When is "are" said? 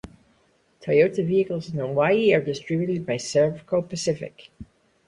2.33-2.41